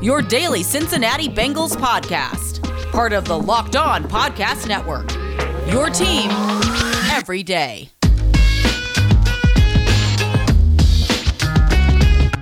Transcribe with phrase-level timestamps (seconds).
[0.00, 5.10] your daily Cincinnati Bengals podcast, part of the Locked On Podcast Network.
[5.72, 6.30] Your team
[7.10, 7.90] every day.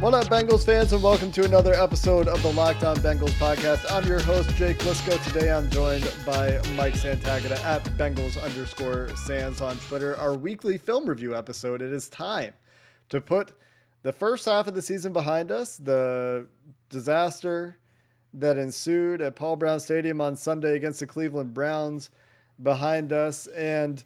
[0.00, 3.90] What up, Bengals fans, and welcome to another episode of the Locked On Bengals podcast.
[3.90, 5.20] I'm your host, Jake Liskow.
[5.24, 10.14] Today I'm joined by Mike Santagata at Bengals underscore Sans on Twitter.
[10.18, 11.80] Our weekly film review episode.
[11.80, 12.52] It is time
[13.08, 13.52] to put
[14.02, 16.46] the first half of the season behind us, the
[16.88, 17.78] disaster
[18.34, 22.10] that ensued at Paul Brown Stadium on Sunday against the Cleveland Browns
[22.62, 23.46] behind us.
[23.48, 24.02] And,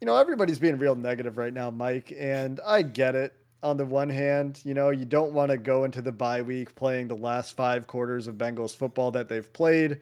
[0.00, 3.84] you know, everybody's being real negative right now, Mike, and I get it on the
[3.84, 7.16] one hand, you know, you don't want to go into the bye week playing the
[7.16, 10.00] last five quarters of Bengals football that they've played.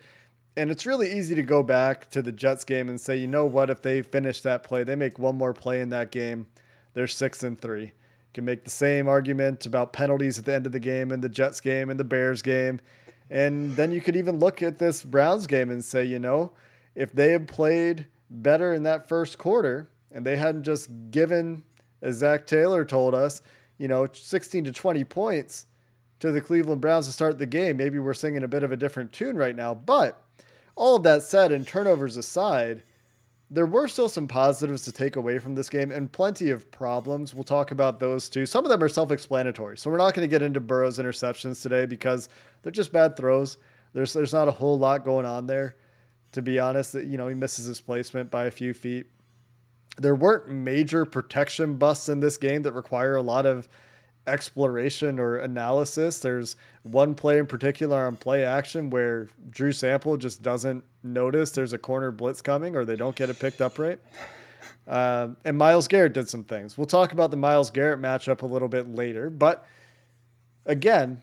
[0.58, 3.47] And it's really easy to go back to the Jets game and say, you know
[3.47, 6.47] what, if they finish that play, they make one more play in that game,
[6.94, 7.92] they're six and three.
[8.34, 11.28] Can make the same argument about penalties at the end of the game and the
[11.28, 12.80] Jets game and the Bears game.
[13.30, 16.52] And then you could even look at this Browns game and say, you know,
[16.94, 21.62] if they had played better in that first quarter and they hadn't just given
[22.02, 23.42] as Zac Taylor told us,
[23.78, 25.66] you know, 16 to 20 points
[26.20, 27.77] to the Cleveland Browns to start the game.
[27.77, 29.74] Maybe we're singing a bit of a different tune right now.
[29.74, 30.22] But
[30.74, 32.83] all of that said, and turnovers aside,
[33.50, 37.34] there were still some positives to take away from this game and plenty of problems.
[37.34, 38.44] We'll talk about those too.
[38.47, 39.78] Some of them are self explanatory.
[39.78, 42.28] So we're not going to get into Burrow's interceptions today because
[42.62, 43.58] they're just bad throws.
[43.92, 45.77] There's, there's not a whole lot going on there,
[46.33, 46.92] to be honest.
[46.92, 49.06] That You know, he misses his placement by a few feet
[49.98, 53.68] there weren't major protection busts in this game that require a lot of
[54.27, 56.19] exploration or analysis.
[56.19, 61.73] There's one play in particular on play action where Drew Sample just doesn't notice there's
[61.73, 63.98] a corner blitz coming or they don't get it picked up right.
[64.89, 66.79] Um, and Myles Garrett did some things.
[66.79, 69.31] We'll talk about the Myles Garrett matchup a little bit later.
[69.31, 69.67] But
[70.67, 71.20] again,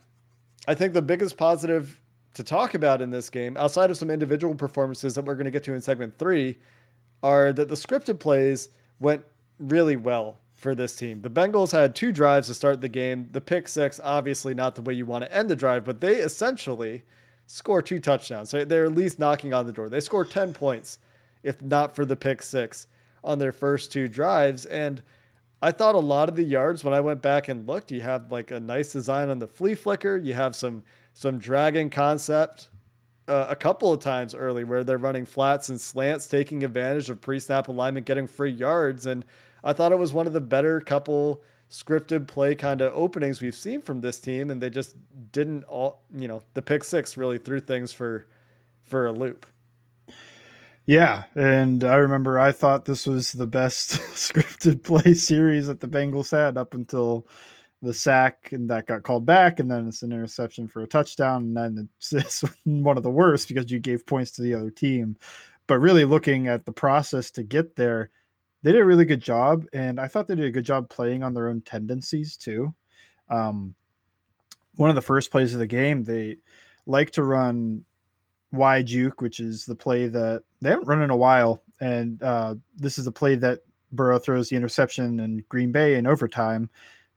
[0.68, 2.00] I think the biggest positive
[2.34, 5.52] to talk about in this game, outside of some individual performances that we're going to
[5.52, 6.58] get to in segment three,
[7.22, 9.24] are that the scripted plays went
[9.60, 11.22] really well for this team.
[11.22, 13.28] The Bengals had two drives to start the game.
[13.32, 16.16] The pick six, obviously not the way you want to end the drive, but they
[16.16, 17.04] essentially
[17.46, 18.50] score two touchdowns.
[18.50, 19.90] So they're at least knocking on the door.
[19.90, 21.00] They score 10 points,
[21.44, 22.88] if not for the pick six,
[23.24, 24.66] on their first two drives.
[24.66, 25.04] And
[25.62, 28.32] I thought a lot of the yards when I went back and looked, you have
[28.32, 30.18] like a nice design on the flea flicker.
[30.18, 32.70] You have some some dragon concept
[33.28, 37.22] uh, a couple of times early where they're running flats and slants, taking advantage of
[37.22, 39.24] pre-snap alignment, getting free yards, and
[39.64, 43.56] I thought it was one of the better couple scripted play kind of openings we've
[43.56, 44.96] seen from this team, and they just
[45.32, 48.28] didn't all, you know, the pick six really threw things for
[48.86, 49.46] for a loop.
[50.86, 55.88] Yeah, and I remember I thought this was the best scripted play series that the
[55.88, 57.26] Bengals had up until
[57.82, 61.44] the sack and that got called back and then it's an interception for a touchdown
[61.44, 65.18] and then it's, one of the worst because you gave points to the other team
[65.68, 68.10] but really looking at the process to get there
[68.64, 71.24] they did a really good job and i thought they did a good job playing
[71.24, 72.74] on their own tendencies too
[73.30, 73.74] um,
[74.76, 76.38] one of the first plays of the game they
[76.86, 77.84] like to run
[78.52, 82.56] y juke which is the play that they haven't run in a while and uh,
[82.76, 83.60] this is the play that
[83.92, 86.70] burrow throws the interception in green bay in overtime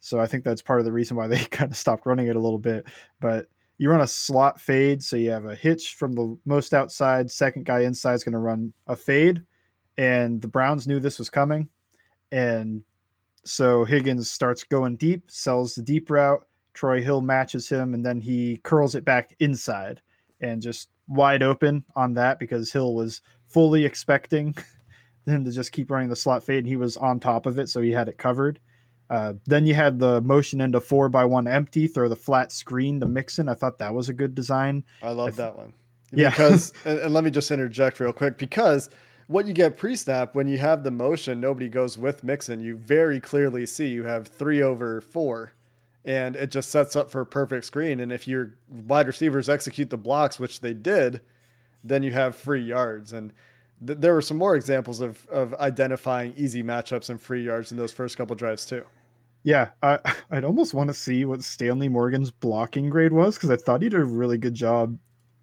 [0.06, 2.36] so I think that's part of the reason why they kind of stopped running it
[2.36, 2.86] a little bit.
[3.20, 3.48] But
[3.78, 7.66] you run a slot fade, so you have a hitch from the most outside, second
[7.66, 9.42] guy inside is going to run a fade.
[9.98, 11.68] And the Browns knew this was coming.
[12.32, 12.82] And
[13.44, 16.44] so Higgins starts going deep, sells the deep route.
[16.74, 20.02] Troy Hill matches him, and then he curls it back inside
[20.42, 24.54] and just wide open on that because Hill was fully expecting
[25.26, 26.58] him to just keep running the slot fade.
[26.58, 28.60] And he was on top of it, so he had it covered.
[29.08, 32.98] Uh, then you had the motion into four by one empty, throw the flat screen
[33.00, 33.48] to Mixon.
[33.48, 34.84] I thought that was a good design.
[35.02, 35.72] I love I that one.
[36.12, 36.30] Yeah.
[36.30, 38.90] Because, and, and let me just interject real quick because
[39.26, 42.60] what you get pre snap when you have the motion, nobody goes with Mixon.
[42.60, 45.52] You very clearly see you have three over four
[46.06, 48.00] and it just sets up for a perfect screen.
[48.00, 48.54] And if your
[48.86, 51.20] wide receivers execute the blocks, which they did,
[51.82, 53.12] then you have free yards.
[53.12, 53.32] And
[53.84, 57.76] th- there were some more examples of, of identifying easy matchups and free yards in
[57.76, 58.84] those first couple drives, too.
[59.42, 59.98] Yeah, I,
[60.30, 63.88] I'd almost want to see what Stanley Morgan's blocking grade was because I thought he
[63.88, 64.96] did a really good job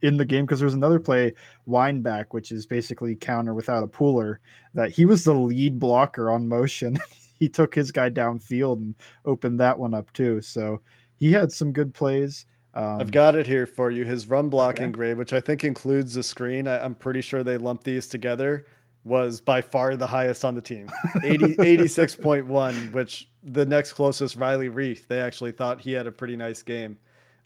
[0.03, 1.33] in the game because there was another play,
[1.65, 4.39] wind back, which is basically counter without a puller,
[4.73, 6.99] that he was the lead blocker on motion.
[7.39, 8.95] he took his guy downfield and
[9.25, 10.41] opened that one up too.
[10.41, 10.81] So
[11.19, 12.45] he had some good plays.
[12.75, 14.03] Um, I've got it here for you.
[14.03, 14.91] His run blocking okay.
[14.91, 16.67] grade, which I think includes the screen.
[16.67, 18.65] I, am pretty sure they lumped these together,
[19.03, 20.89] was by far the highest on the team
[21.23, 26.35] 80, 86.1, which the next closest, Riley Reiff, they actually thought he had a pretty
[26.35, 26.97] nice game,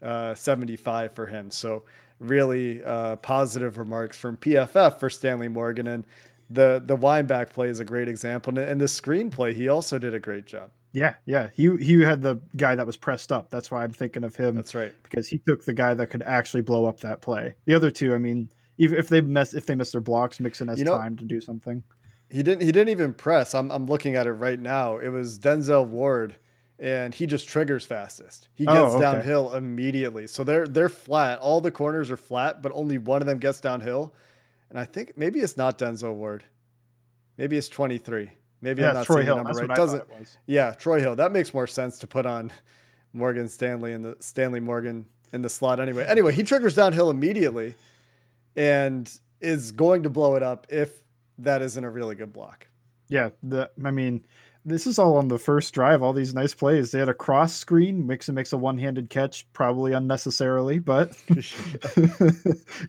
[0.02, 1.50] uh, 75 for him.
[1.50, 1.84] So,
[2.20, 5.88] really uh, positive remarks from PFF for Stanley Morgan.
[5.88, 6.04] And
[6.50, 8.58] the, the wineback play is a great example.
[8.58, 10.70] And the screenplay, he also did a great job.
[10.92, 11.50] Yeah, yeah.
[11.54, 13.50] He he had the guy that was pressed up.
[13.50, 14.54] That's why I'm thinking of him.
[14.54, 14.94] That's right.
[15.02, 17.54] Because he took the guy that could actually blow up that play.
[17.66, 20.68] The other two, I mean, even if they miss if they miss their blocks, Mixon
[20.68, 21.82] has you know, time to do something.
[22.30, 23.54] He didn't he didn't even press.
[23.54, 24.96] I'm I'm looking at it right now.
[24.96, 26.36] It was Denzel Ward
[26.78, 28.48] and he just triggers fastest.
[28.54, 29.00] He oh, gets oh, okay.
[29.00, 30.26] downhill immediately.
[30.26, 31.38] So they're they're flat.
[31.40, 34.14] All the corners are flat, but only one of them gets downhill.
[34.70, 36.44] And I think maybe it's not Denzel Ward.
[37.36, 38.30] Maybe it's 23.
[38.60, 39.36] Maybe yeah, I'm not Troy Hill.
[39.36, 39.76] number right.
[39.76, 40.04] Doesn't
[40.46, 41.16] yeah, Troy Hill.
[41.16, 42.52] That makes more sense to put on
[43.12, 46.04] Morgan Stanley and the Stanley Morgan in the slot anyway.
[46.08, 47.74] Anyway, he triggers downhill immediately
[48.56, 49.10] and
[49.40, 51.00] is going to blow it up if
[51.38, 52.66] that isn't a really good block.
[53.08, 54.24] Yeah, the I mean,
[54.64, 56.02] this is all on the first drive.
[56.02, 56.90] All these nice plays.
[56.90, 58.06] They had a cross screen.
[58.06, 61.10] Mixon makes a one-handed catch, probably unnecessarily, but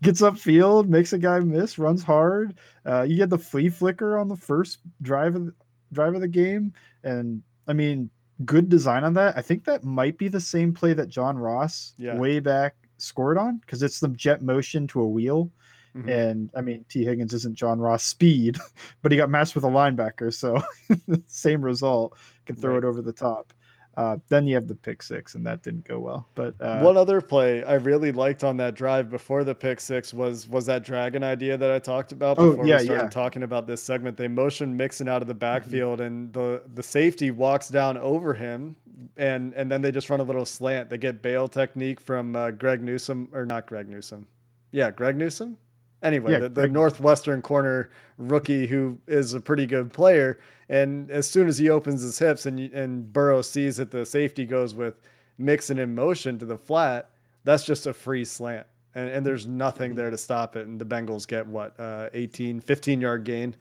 [0.02, 2.56] gets upfield, makes a guy miss, runs hard.
[2.86, 5.54] Uh, you get the flea flicker on the first drive of the,
[5.94, 6.74] drive of the game,
[7.04, 8.10] and I mean,
[8.46, 9.38] good design on that.
[9.38, 12.16] I think that might be the same play that John Ross yeah.
[12.16, 15.52] way back scored on because it's the jet motion to a wheel.
[15.96, 16.10] Mm-hmm.
[16.10, 17.04] And I mean, T.
[17.04, 18.58] Higgins isn't John Ross speed,
[19.02, 20.62] but he got matched with a linebacker, so
[21.28, 22.18] same result.
[22.46, 22.84] Can throw right.
[22.84, 23.54] it over the top.
[24.00, 26.26] Uh, then you have the pick six, and that didn't go well.
[26.34, 30.14] But uh, one other play I really liked on that drive before the pick six
[30.14, 33.04] was was that dragon idea that I talked about oh, before oh, yeah, we started
[33.04, 33.10] yeah.
[33.10, 34.16] talking about this segment.
[34.16, 35.40] They motion Mixon out of the mm-hmm.
[35.40, 36.08] backfield, mm-hmm.
[36.08, 38.74] and the the safety walks down over him,
[39.18, 40.90] and and then they just run a little slant.
[40.90, 44.26] They get bail technique from uh, Greg Newsome or not Greg Newsome,
[44.72, 45.58] yeah, Greg Newsome.
[46.02, 51.30] Anyway, yeah, the, the northwestern corner rookie who is a pretty good player, and as
[51.30, 55.02] soon as he opens his hips and and Burrow sees that the safety goes with
[55.38, 57.10] Mixon in motion to the flat,
[57.44, 58.66] that's just a free slant,
[58.96, 60.68] and, and there's nothing there to stop it.
[60.68, 63.56] And the Bengals get what uh, 18, 15 yard gain,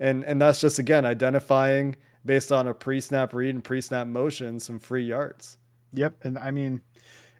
[0.00, 4.78] and and that's just again identifying based on a pre-snap read and pre-snap motion some
[4.78, 5.58] free yards.
[5.92, 6.80] Yep, and I mean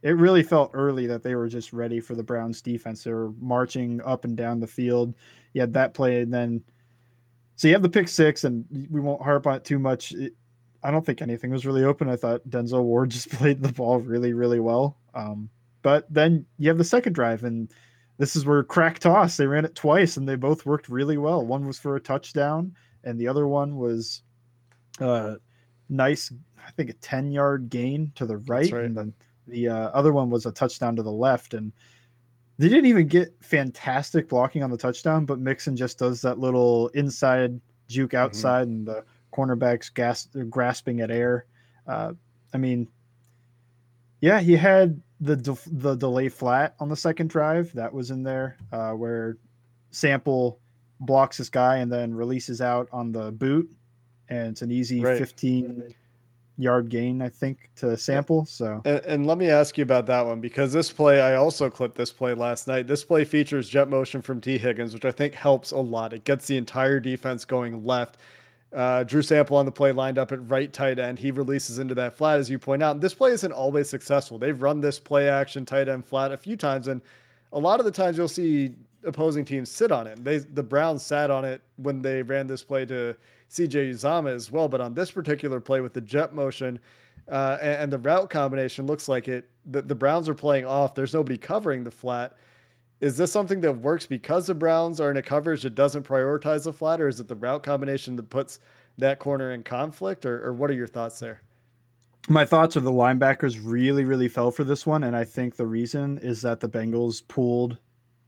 [0.03, 3.05] it really felt early that they were just ready for the Browns defense.
[3.05, 5.15] They were marching up and down the field.
[5.55, 6.63] You had that play, and then
[7.57, 10.13] so you have the pick six, and we won't harp on it too much.
[10.13, 10.35] It,
[10.83, 12.09] I don't think anything was really open.
[12.09, 14.97] I thought Denzel Ward just played the ball really, really well.
[15.15, 15.49] Um,
[15.83, 17.71] but then you have the second drive, and
[18.19, 19.37] this is where crack toss.
[19.37, 21.47] They ran it twice, and they both worked really well.
[21.47, 22.75] One was for a touchdown,
[23.05, 24.23] and the other one was
[25.01, 25.37] uh,
[25.89, 26.33] nice.
[26.67, 28.85] I think a ten yard gain to the right, right.
[28.85, 29.15] and then
[29.47, 31.73] the uh, other one was a touchdown to the left, and
[32.59, 36.89] they didn't even get fantastic blocking on the touchdown, but Mixon just does that little
[36.89, 38.25] inside juke mm-hmm.
[38.25, 38.77] outside, mm-hmm.
[38.77, 41.47] and the cornerbacks gas- they're grasping at air.
[41.87, 42.13] Uh,
[42.55, 42.89] I mean,
[44.21, 48.23] yeah, he had the de- the delay flat on the second drive that was in
[48.23, 49.39] there, uh, where
[49.91, 50.61] Sample
[51.01, 53.71] blocks this guy and then releases out on the boot,
[54.29, 55.19] and it's an easy right.
[55.19, 55.95] 15
[56.59, 58.45] yard gain, I think, to sample.
[58.45, 61.71] So, and, and, let me ask you about that one because this play, I also
[61.71, 62.87] clipped this play last night.
[62.87, 64.59] This play features jet motion from T.
[64.59, 66.13] Higgins, which I think helps a lot.
[66.13, 68.19] It gets the entire defense going left.
[68.75, 71.19] Uh, Drew Sample on the play lined up at right tight end.
[71.19, 72.93] He releases into that flat, as you point out.
[72.93, 74.39] And this play isn't always successful.
[74.39, 77.03] They've run this play action tight end flat a few times, and
[77.53, 80.23] a lot of the times you'll see opposing teams sit on it.
[80.25, 83.15] They the Browns sat on it when they ran this play to
[83.53, 84.69] CJ Uzomah as well.
[84.69, 86.79] But on this particular play with the jet motion
[87.31, 89.49] uh, and, and, the route combination, looks like it.
[89.67, 90.95] The, the Browns are playing off.
[90.95, 92.37] There's nobody covering the flat.
[93.01, 96.65] Is this something that works because the Browns are in a coverage that doesn't prioritize
[96.65, 98.61] the flat, or is it the route combination that puts
[98.99, 101.43] that corner in conflict, or, or what are your thoughts there?
[102.29, 105.67] My thoughts are the linebackers really, really fell for this one, and I think the
[105.67, 107.79] reason is that the Bengals pulled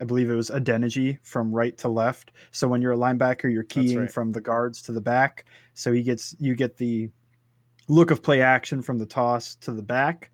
[0.04, 2.32] I believe it was Adeniji from right to left.
[2.52, 4.12] So when you're a linebacker, you're keying right.
[4.12, 5.46] from the guards to the back.
[5.72, 7.08] So he gets you get the
[7.88, 10.30] look of play action from the toss to the back,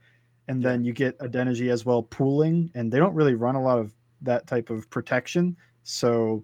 [0.49, 2.73] and then you get Adeniji as well pulling.
[2.75, 6.43] And they don't really run a lot of that type of protection, so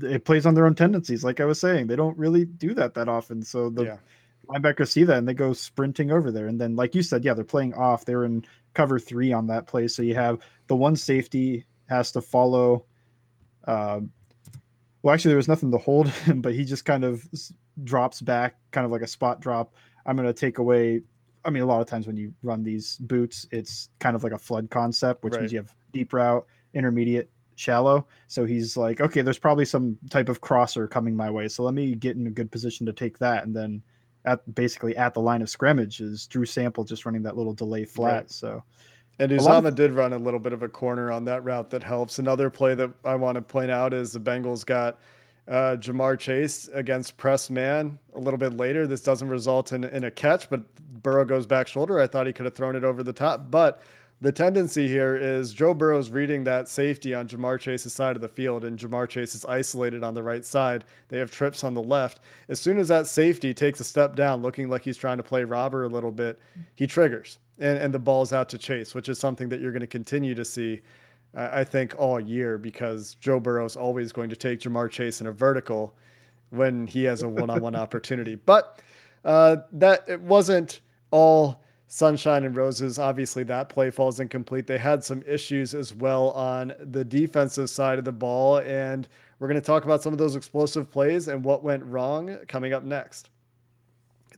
[0.00, 1.24] it plays on their own tendencies.
[1.24, 3.42] Like I was saying, they don't really do that that often.
[3.42, 3.96] So the yeah.
[4.46, 6.46] linebackers see that and they go sprinting over there.
[6.46, 8.04] And then, like you said, yeah, they're playing off.
[8.04, 9.88] They're in cover three on that play.
[9.88, 12.84] So you have the one safety has to follow.
[13.66, 14.00] Uh,
[15.02, 17.22] well, actually, there was nothing to hold him, but he just kind of
[17.84, 19.74] drops back, kind of like a spot drop.
[20.06, 21.02] I'm going to take away.
[21.44, 24.32] I mean, a lot of times when you run these boots, it's kind of like
[24.32, 25.40] a flood concept, which Right.
[25.40, 28.06] means you have deep route, intermediate, shallow.
[28.28, 31.48] So he's like, okay, there's probably some type of crosser coming my way.
[31.48, 33.44] So let me get in a good position to take that.
[33.44, 33.82] And then
[34.26, 37.84] at basically at the line of scrimmage is Drew Sample just running that little delay
[37.86, 38.12] flat.
[38.14, 38.30] Right.
[38.30, 38.62] So
[39.20, 41.82] And Uzomah of- did run a little bit of a corner on that route that
[41.82, 42.18] helps.
[42.18, 44.98] Another play that I want to point out is the Bengals got
[45.46, 48.86] uh, Ja'Marr Chase against press man a little bit later.
[48.86, 50.62] This doesn't result in, in a catch, but
[51.02, 52.00] Burrow goes back shoulder.
[52.00, 53.50] I thought he could have thrown it over the top.
[53.50, 53.82] But
[54.22, 58.28] the tendency here is Joe Burrow's reading that safety on Ja'Marr Chase's side of the
[58.28, 60.84] field, and Ja'Marr Chase is isolated on the right side.
[61.08, 62.20] They have trips on the left.
[62.48, 65.44] As soon as that safety takes a step down, looking like he's trying to play
[65.44, 66.38] robber a little bit,
[66.74, 69.80] he triggers and, and the ball's out to Chase, which is something that you're going
[69.80, 70.80] to continue to see,
[71.36, 75.26] uh, I think, all year because Joe Burrow's always going to take Ja'Marr Chase in
[75.26, 75.94] a vertical
[76.50, 78.34] when he has a one-on-one opportunity.
[78.34, 78.80] But
[79.24, 82.98] uh, that it wasn't all sunshine and roses.
[82.98, 84.66] Obviously, that play falls incomplete.
[84.66, 89.48] They had some issues as well on the defensive side of the ball, and we're
[89.48, 92.84] going to talk about some of those explosive plays and what went wrong coming up
[92.84, 93.30] next.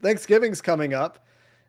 [0.00, 1.24] Thanksgiving's coming up,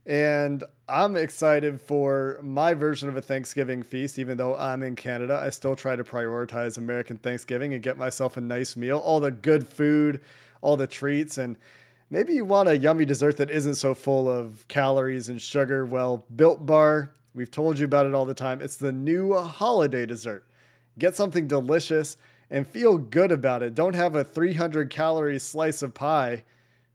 [0.06, 4.20] and I'm excited for my version of a Thanksgiving feast.
[4.20, 8.38] Even though I'm in Canada, I still try to prioritize American Thanksgiving and get myself
[8.38, 10.22] a nice meal, all the good food,
[10.62, 11.56] all the treats, and
[12.10, 15.86] maybe you want a yummy dessert that isn't so full of calories and sugar.
[15.86, 18.62] Well, Built Bar, we've told you about it all the time.
[18.62, 20.46] It's the new holiday dessert.
[21.00, 22.18] Get something delicious
[22.52, 23.74] and feel good about it.
[23.74, 26.44] Don't have a 300 calorie slice of pie.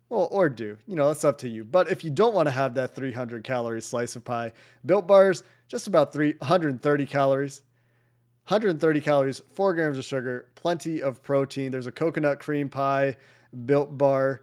[0.08, 0.78] Well, or do.
[0.86, 1.64] You know, that's up to you.
[1.64, 4.52] But if you don't want to have that 300 calorie slice of pie,
[4.86, 7.62] Built Bars, just about 330 calories.
[8.46, 11.70] 130 calories, 4 grams of sugar, plenty of protein.
[11.70, 13.14] There's a coconut cream pie
[13.66, 14.42] built bar,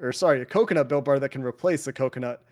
[0.00, 2.42] or sorry, a coconut built bar that can replace the coconut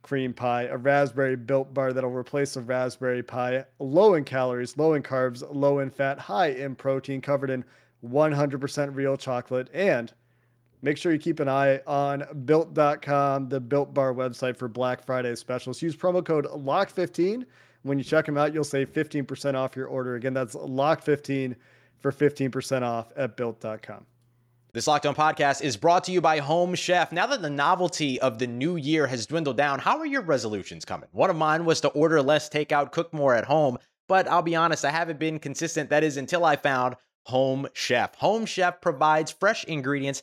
[0.00, 4.94] cream pie, a raspberry built bar that'll replace the raspberry pie, low in calories, low
[4.94, 7.62] in carbs, low in fat, high in protein, covered in
[8.02, 9.68] 100% real chocolate.
[9.74, 10.10] And
[10.82, 15.34] make sure you keep an eye on built.com, the built bar website for Black Friday
[15.36, 15.80] specials.
[15.80, 17.44] Use promo code LOCK15.
[17.82, 20.16] When you check them out, you'll save 15% off your order.
[20.16, 21.56] Again, that's LOCK15
[21.98, 24.06] for 15% off at built.com.
[24.74, 27.12] This Locked On podcast is brought to you by Home Chef.
[27.12, 30.86] Now that the novelty of the new year has dwindled down, how are your resolutions
[30.86, 31.10] coming?
[31.12, 33.76] One of mine was to order less takeout, cook more at home,
[34.08, 35.90] but I'll be honest, I haven't been consistent.
[35.90, 36.96] That is until I found
[37.26, 38.14] Home Chef.
[38.14, 40.22] Home Chef provides fresh ingredients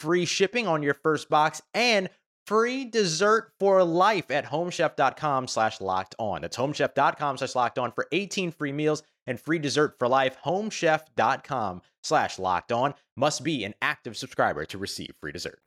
[0.00, 2.08] free shipping on your first box and
[2.46, 6.40] free dessert for life at homechef.com slash locked on.
[6.40, 10.36] That's homechef.com slash locked on for 18 free meals and free dessert for life.
[10.44, 15.60] Homechef.com slash locked on must be an active subscriber to receive free dessert.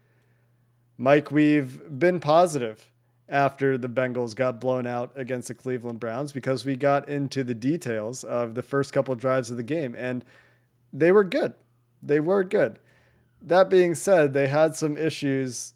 [0.97, 2.85] Mike, we've been positive
[3.29, 7.55] after the Bengals got blown out against the Cleveland Browns because we got into the
[7.55, 10.25] details of the first couple drives of the game and
[10.91, 11.53] they were good.
[12.01, 12.79] They were good.
[13.43, 15.73] That being said, they had some issues.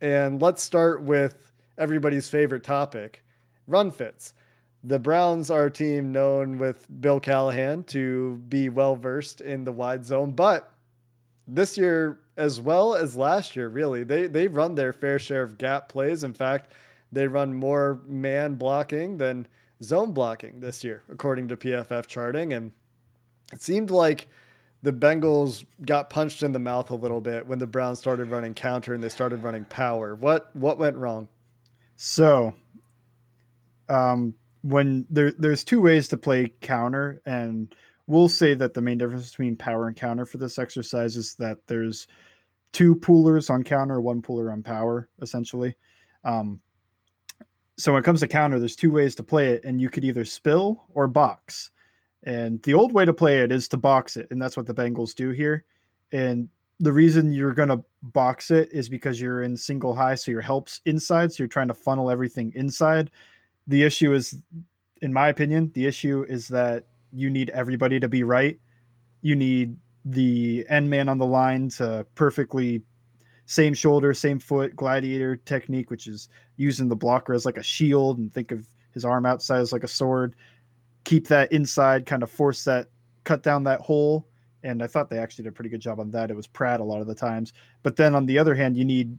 [0.00, 3.22] And let's start with everybody's favorite topic
[3.66, 4.34] run fits.
[4.82, 9.72] The Browns are a team known with Bill Callahan to be well versed in the
[9.72, 10.72] wide zone, but
[11.46, 15.58] this year as well as last year, really, they they run their fair share of
[15.58, 16.24] gap plays.
[16.24, 16.72] In fact,
[17.12, 19.46] they run more man blocking than
[19.82, 22.54] zone blocking this year, according to PFF charting.
[22.54, 22.72] And
[23.52, 24.28] it seemed like
[24.82, 28.54] the Bengals got punched in the mouth a little bit when the Browns started running
[28.54, 30.14] counter and they started running power.
[30.14, 31.28] What what went wrong?
[31.96, 32.54] So,
[33.88, 37.74] um, when there there's two ways to play counter, and
[38.06, 41.58] we'll say that the main difference between power and counter for this exercise is that
[41.66, 42.06] there's
[42.72, 45.76] two pullers on counter, one puller on power, essentially.
[46.24, 46.60] Um,
[47.76, 50.04] so when it comes to counter, there's two ways to play it, and you could
[50.04, 51.70] either spill or box.
[52.24, 54.74] And the old way to play it is to box it, and that's what the
[54.74, 55.64] Bengals do here.
[56.12, 56.48] And
[56.78, 60.40] the reason you're going to box it is because you're in single high, so your
[60.40, 63.10] help's inside, so you're trying to funnel everything inside.
[63.66, 64.36] The issue is,
[65.02, 68.58] in my opinion, the issue is that you need everybody to be right
[69.22, 72.82] you need the end man on the line to perfectly
[73.46, 78.18] same shoulder, same foot, gladiator technique, which is using the blocker as like a shield
[78.18, 80.34] and think of his arm outside as like a sword.
[81.04, 82.88] Keep that inside, kind of force that,
[83.24, 84.26] cut down that hole.
[84.62, 86.30] And I thought they actually did a pretty good job on that.
[86.30, 87.52] It was Pratt a lot of the times.
[87.82, 89.18] But then on the other hand, you need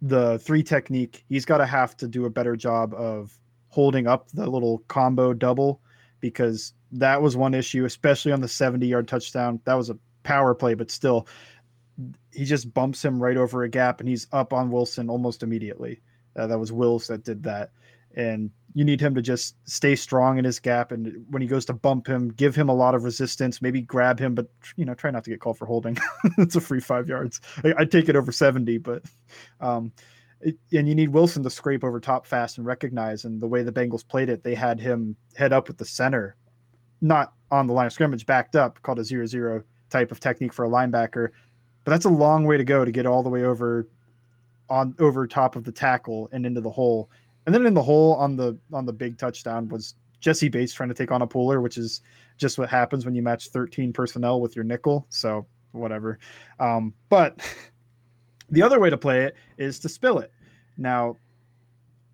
[0.00, 1.24] the three technique.
[1.28, 3.36] He's got to have to do a better job of
[3.68, 5.80] holding up the little combo double
[6.20, 9.60] because that was one issue, especially on the 70 yard touchdown.
[9.64, 11.26] That was a power play, but still,
[12.32, 16.00] he just bumps him right over a gap and he's up on Wilson almost immediately.
[16.36, 17.72] Uh, that was Wills that did that.
[18.14, 20.92] And you need him to just stay strong in his gap.
[20.92, 24.18] And when he goes to bump him, give him a lot of resistance, maybe grab
[24.18, 25.96] him, but you know, try not to get called for holding.
[26.38, 27.40] it's a free five yards.
[27.64, 29.02] I, would take it over 70, but
[29.60, 29.92] um,
[30.40, 33.24] it, and you need Wilson to scrape over top fast and recognize.
[33.24, 36.36] And the way the Bengals played it, they had him head up with the center,
[37.00, 40.52] not on the line of scrimmage, backed up, called a zero zero type of technique
[40.52, 41.30] for a linebacker.
[41.84, 43.88] But that's a long way to go to get all the way over
[44.68, 47.10] on over top of the tackle and into the hole.
[47.48, 50.90] And then in the hole on the on the big touchdown was Jessie Bates trying
[50.90, 52.02] to take on a puller, which is
[52.36, 55.06] just what happens when you match 13 personnel with your nickel.
[55.08, 56.18] So whatever.
[56.60, 57.40] Um, but
[58.50, 60.30] the other way to play it is to spill it.
[60.76, 61.16] Now,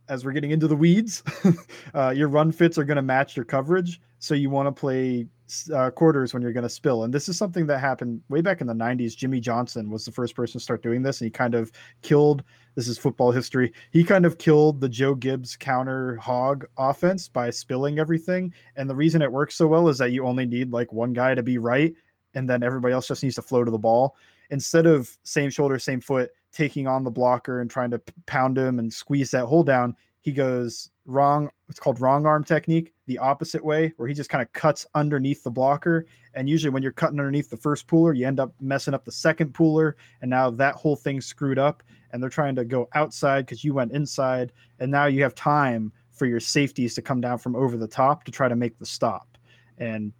[0.08, 1.24] as we're getting into the weeds,
[1.96, 4.00] uh, your run fits are going to match your coverage.
[4.20, 5.26] So you want to play
[5.74, 7.04] uh, quarters when you're going to spill.
[7.04, 9.16] And this is something that happened way back in the 90s.
[9.16, 11.70] Jimmy Johnson was the first person to start doing this, and he kind of
[12.02, 12.44] killed.
[12.74, 13.72] This is football history.
[13.90, 18.52] He kind of killed the Joe Gibbs counter hog offense by spilling everything.
[18.76, 21.34] And the reason it works so well is that you only need like one guy
[21.34, 21.94] to be right,
[22.34, 24.16] and then everybody else just needs to flow to the ball.
[24.50, 28.78] Instead of same shoulder, same foot, taking on the blocker and trying to pound him
[28.78, 31.50] and squeeze that hole down, he goes wrong.
[31.68, 35.44] It's called wrong arm technique, the opposite way, where he just kind of cuts underneath
[35.44, 36.06] the blocker.
[36.32, 39.12] And usually, when you're cutting underneath the first puller, you end up messing up the
[39.12, 39.98] second puller.
[40.22, 41.82] And now that whole thing's screwed up.
[42.10, 44.52] And they're trying to go outside because you went inside.
[44.80, 48.24] And now you have time for your safeties to come down from over the top
[48.24, 49.36] to try to make the stop.
[49.76, 50.10] And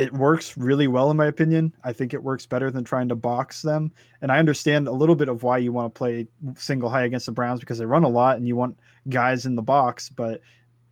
[0.00, 1.74] it works really well in my opinion.
[1.84, 3.92] I think it works better than trying to box them.
[4.22, 7.26] And I understand a little bit of why you want to play single high against
[7.26, 8.78] the Browns because they run a lot and you want
[9.10, 10.40] guys in the box, but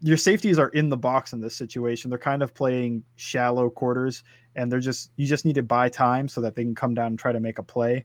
[0.03, 2.11] your safeties are in the box in this situation.
[2.11, 4.25] They're kind of playing shallow quarters
[4.57, 7.07] and they're just you just need to buy time so that they can come down
[7.07, 8.05] and try to make a play.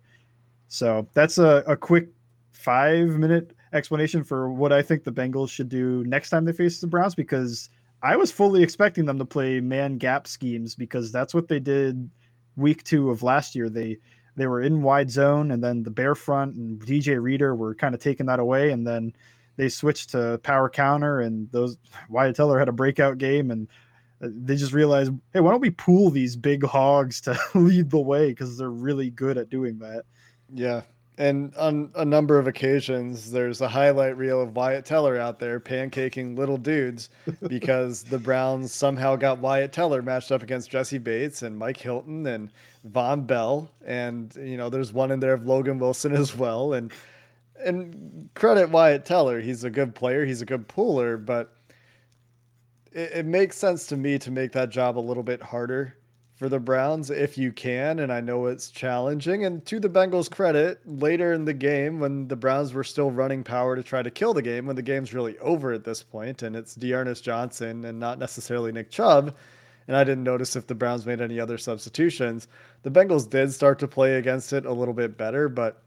[0.69, 2.07] So that's a, a quick
[2.53, 6.79] five minute explanation for what I think the Bengals should do next time they face
[6.79, 7.69] the Browns because
[8.03, 12.09] I was fully expecting them to play man gap schemes because that's what they did
[12.57, 13.69] week two of last year.
[13.69, 13.97] They
[14.35, 17.95] they were in wide zone and then the bear front and DJ Reader were kind
[17.95, 19.13] of taking that away and then
[19.55, 21.77] they switched to power counter and those
[22.09, 23.67] Wyatt Teller had a breakout game and
[24.21, 27.99] uh, they just realized, hey, why don't we pull these big hogs to lead the
[27.99, 30.03] way because they're really good at doing that.
[30.53, 30.81] Yeah,
[31.17, 35.59] and on a number of occasions, there's a highlight reel of Wyatt Teller out there
[35.59, 37.09] pancaking little dudes
[37.47, 42.25] because the Browns somehow got Wyatt Teller matched up against Jessie Bates and Mike Hilton
[42.25, 42.49] and
[42.91, 43.69] Vonn Bell.
[43.85, 46.73] And, you know, there's one in there of Logan Wilson as well.
[46.73, 46.91] And,
[47.63, 49.39] and credit Wyatt Teller.
[49.39, 51.55] He's a good player, he's a good puller, but
[52.91, 55.95] it, it makes sense to me to make that job a little bit harder
[56.43, 57.99] for the Browns if you can.
[57.99, 59.45] And I know it's challenging.
[59.45, 63.45] And to the Bengals' credit, later in the game, when the Browns were still running
[63.45, 66.43] power to try to kill the game, when the game's really over at this point,
[66.43, 69.33] and it's D'Ernest Johnson and not necessarily Nick Chubb.
[69.87, 72.49] And I didn't notice if the Browns made any other substitutions.
[72.81, 75.81] The Bengals did start to play against it a little bit better, but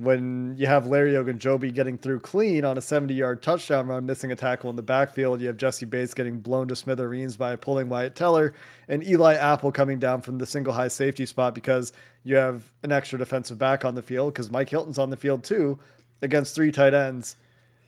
[0.00, 4.32] when you have Larry Ogunjobi getting through clean on a 70 yard touchdown run, missing
[4.32, 5.42] a tackle in the backfield.
[5.42, 8.54] You have Jessie Bates getting blown to smithereens by pulling Wyatt Teller
[8.88, 11.92] and Eli Apple coming down from the single high safety spot because
[12.24, 15.44] you have an extra defensive back on the field because Mike Hilton's on the field
[15.44, 15.78] too
[16.22, 17.36] against three tight ends.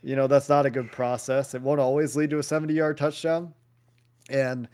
[0.02, 1.54] You know, that's not a good process.
[1.54, 3.54] It won't always lead to a 70 yard touchdown.
[4.28, 4.68] And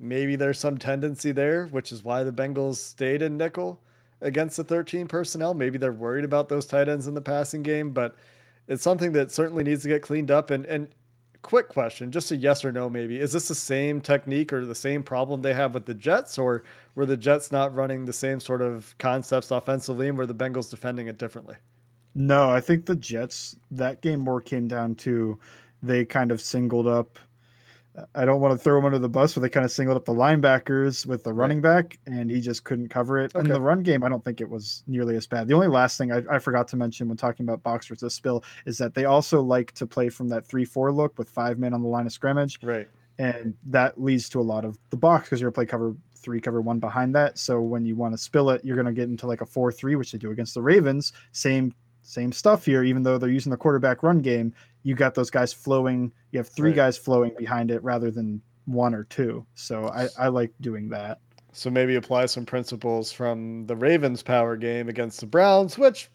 [0.00, 3.78] maybe there's some tendency there, which is why the Bengals stayed in nickel
[4.20, 5.54] against the 13 personnel.
[5.54, 8.16] Maybe they're worried about those tight ends in the passing game, but
[8.66, 10.50] it's something that certainly needs to get cleaned up.
[10.50, 10.88] And and
[11.42, 14.74] quick question, just a yes or no, maybe is this the same technique or the
[14.74, 18.40] same problem they have with the Jets, or were the Jets not running the same
[18.40, 21.56] sort of concepts offensively, and were the Bengals defending it differently?
[22.14, 25.38] No, I think the Jets that game more came down to
[25.82, 27.18] they kind of singled up
[28.14, 30.04] I don't want to throw him under the bus, but they kind of singled up
[30.04, 33.34] the linebackers with the running back, and he just couldn't cover it.
[33.34, 33.40] Okay.
[33.44, 35.48] In the run game, I don't think it was nearly as bad.
[35.48, 38.44] The only last thing I, I forgot to mention when talking about box versus spill
[38.66, 41.82] is that they also like to play from that three-four look with five men on
[41.82, 42.58] the line of scrimmage.
[42.62, 42.88] Right.
[43.18, 46.40] and that leads to a lot of the box because you're gonna play cover three,
[46.40, 47.38] cover one behind that.
[47.38, 49.96] So when you want to spill it, you're gonna get into like a four three,
[49.96, 51.12] which they do against the Ravens.
[51.32, 52.84] Same same stuff here.
[52.84, 54.54] Even though they're using the quarterback run game,
[54.88, 56.10] you got those guys flowing.
[56.32, 56.76] You have three Right.
[56.76, 59.44] guys flowing behind it rather than one or two.
[59.54, 61.18] So I, I like doing that.
[61.52, 66.08] So maybe apply some principles from the Ravens power game against the Browns, which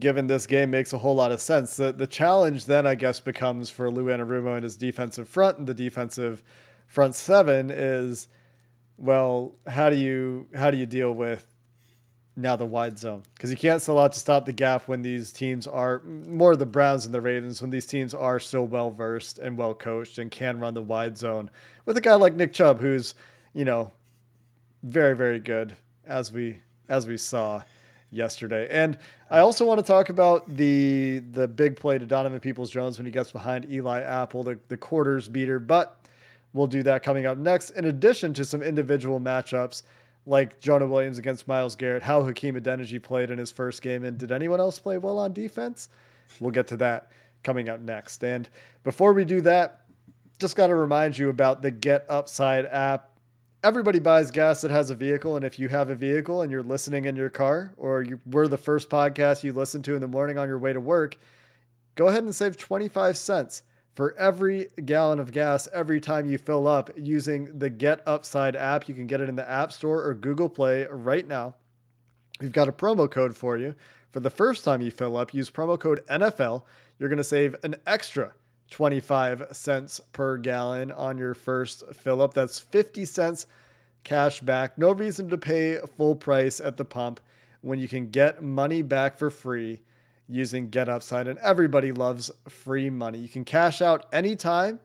[0.00, 1.76] given this game makes a whole lot of sense.
[1.76, 5.66] The the challenge then I guess becomes for Lou Anarumo and his defensive front and
[5.68, 6.42] the defensive
[6.88, 8.26] front seven is
[8.98, 11.46] well, how do you how do you deal with
[12.36, 13.22] now the wide zone?
[13.34, 16.66] Because you can't sell out to stop the gap when these teams are more the
[16.66, 20.30] Browns and the Ravens when these teams are still well versed and well coached and
[20.30, 21.50] can run the wide zone
[21.86, 23.14] with a guy like Nick Chubb who's,
[23.54, 23.90] you know,
[24.82, 27.62] very very good as we as we saw
[28.12, 28.68] yesterday.
[28.70, 28.98] And
[29.30, 33.06] I also want to talk about the the big play to Donovan Peoples Jones when
[33.06, 36.00] he gets behind Eli Apple, the, the quarters beater, but
[36.52, 39.82] we'll do that coming up next, in addition to some individual matchups
[40.26, 44.18] like Jonah Williams against Myles Garrett, how Hakeem Adeniji played in his first game, and
[44.18, 45.88] did anyone else play well on defense?
[46.40, 47.12] We'll get to that
[47.42, 48.24] coming up next.
[48.24, 48.48] And
[48.84, 49.82] before we do that,
[50.38, 53.10] just got to remind you about the Get Upside app
[53.66, 56.62] everybody buys gas that has a vehicle and if you have a vehicle and you're
[56.62, 60.06] listening in your car or you were the first podcast you listen to in the
[60.06, 61.18] morning on your way to work
[61.96, 63.62] go ahead and save 25 cents
[63.96, 68.88] for every gallon of gas every time you fill up using the get upside app
[68.88, 71.52] you can get it in the app store or google play right now
[72.40, 73.74] we've got a promo code for you
[74.12, 76.62] for the first time you fill up use promo code nfl
[76.98, 78.32] you're going to save an extra
[78.70, 82.34] 25 cents per gallon on your first fill up.
[82.34, 83.46] That's 50 cents
[84.04, 84.76] cash back.
[84.78, 87.20] No reason to pay full price at the pump
[87.62, 89.80] when you can get money back for free
[90.28, 91.28] using Get Upside.
[91.28, 93.18] And everybody loves free money.
[93.18, 94.80] You can cash out anytime.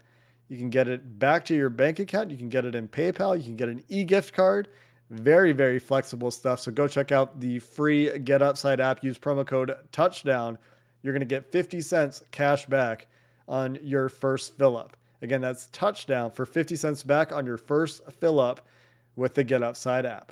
[0.50, 2.30] You can get it back to your bank account.
[2.30, 3.38] You can get it in PayPal.
[3.38, 4.68] You can get an e gift card.
[5.10, 6.60] Very, very flexible stuff.
[6.60, 9.04] So go check out the free Get Upside app.
[9.04, 10.58] Use promo code touchdown.
[11.04, 13.08] You're going to get 50 cents cash back
[13.48, 14.96] on your first fill up.
[15.22, 18.68] Again, that's touchdown for 50 cents back on your first fill up
[19.16, 20.32] with the Get Upside app.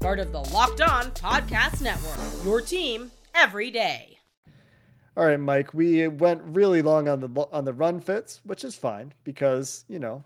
[0.00, 2.18] part of the Locked On Podcast Network.
[2.44, 4.18] Your team every day.
[5.14, 8.74] All right, Mike, we went really long on the on the run fits, which is
[8.74, 10.24] fine because, you know,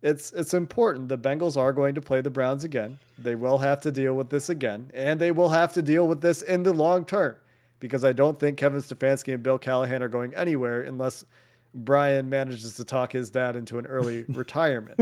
[0.00, 1.08] it's it's important.
[1.10, 2.98] The Bengals are going to play the Browns again.
[3.18, 6.22] They will have to deal with this again, and they will have to deal with
[6.22, 7.36] this in the long term
[7.78, 11.26] because I don't think Kevin Stefanski and Bill Callahan are going anywhere unless
[11.74, 14.98] Brian manages to talk his dad into an early retirement.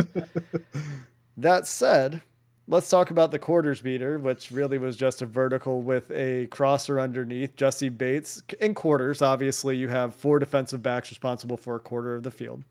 [1.37, 2.20] that said,
[2.68, 7.00] let's talk about the quarters beater, which really was just a vertical with a crosser
[7.00, 7.57] underneath.
[7.57, 9.22] Jessie Bates in quarters.
[9.22, 12.62] Obviously, you have four defensive backs responsible for a quarter of the field.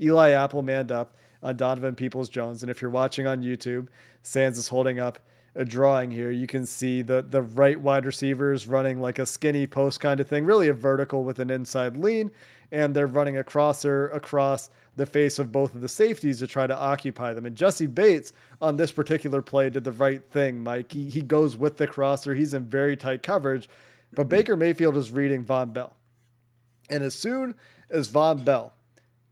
[0.00, 2.62] Eli Apple manned up on Donovan Peoples Jones.
[2.62, 3.88] And if you're watching on YouTube,
[4.22, 5.18] Sans is holding up
[5.54, 6.30] a drawing here.
[6.30, 10.26] You can see the the right wide receivers running like a skinny post kind of
[10.26, 12.30] thing, really a vertical with an inside lean,
[12.70, 16.66] and they're running a crosser across the face of both of the safeties to try
[16.66, 17.46] to occupy them.
[17.46, 20.92] And Jessie Bates on this particular play did the right thing, Mike.
[20.92, 22.34] He, he goes with the crosser.
[22.34, 23.68] He's in very tight coverage,
[24.12, 25.96] but Baker Mayfield is reading Vonn Bell.
[26.90, 27.54] And as soon
[27.90, 28.74] as Vonn Bell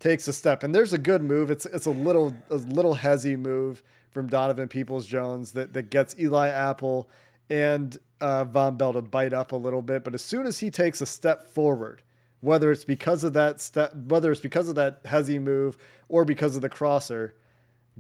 [0.01, 1.51] takes a step, and there's a good move.
[1.51, 6.17] It's it's a little a little hezzy move from Donovan Peoples Jones that that gets
[6.19, 7.09] Eli Apple
[7.51, 10.03] and uh, Vonn Bell to bite up a little bit.
[10.03, 12.03] But as soon as he takes a step forward,
[12.41, 15.77] whether it's because of that step, whether it's because of that hezzy move
[16.09, 17.35] or because of the crosser,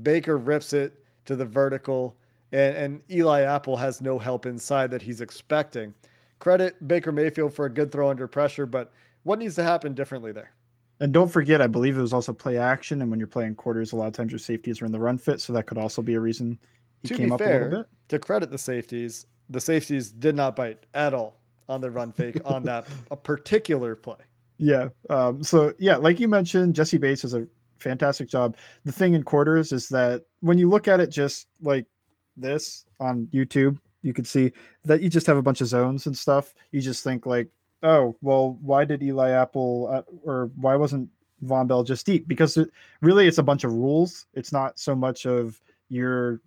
[0.02, 2.16] Baker rips it to the vertical,
[2.52, 5.94] and, and Eli Apple has no help inside that he's expecting.
[6.38, 8.92] Credit Baker Mayfield for a good throw under pressure, but
[9.24, 10.52] what needs to happen differently there?
[11.00, 13.00] And don't forget, I believe it was also play action.
[13.00, 15.16] And when you're playing quarters, a lot of times your safeties are in the run
[15.16, 15.40] fit.
[15.40, 16.58] So that could also be a reason
[17.02, 17.86] he to came up a little bit.
[18.08, 22.40] to credit the safeties, the safeties did not bite at all on the run fake
[22.44, 24.16] on that a particular play.
[24.60, 24.90] Yeah.
[25.08, 27.46] Um, so yeah, like you mentioned, Jessie Bates does a
[27.78, 28.56] fantastic job.
[28.84, 31.86] The thing in quarters is that when you look at it just like
[32.36, 34.52] this on YouTube, you can see
[34.84, 36.54] that you just have a bunch of zones and stuff.
[36.72, 37.48] You just think like,
[37.82, 41.08] oh, well, why did Eli Apple uh, or why wasn't
[41.42, 42.28] Vonn Bell just deep?
[42.28, 42.70] Because it,
[43.00, 44.26] really, it's a bunch of rules.
[44.34, 46.40] It's not so much of you're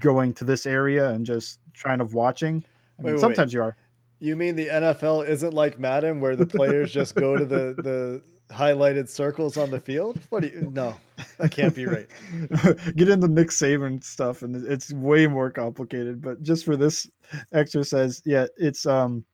[0.00, 2.64] going to this area and just trying of watching.
[2.98, 3.76] I mean, Wait, wait, sometimes you are.
[4.24, 8.22] You mean the NFL isn't like Madden where the players just go to the the
[8.50, 10.18] highlighted circles on the field?
[10.30, 10.96] What do you no,
[11.38, 12.06] that can't be right.
[12.96, 16.22] Get into Nick Saban stuff and it's way more complicated.
[16.22, 17.06] But just for this
[17.52, 19.26] exercise, yeah, it's um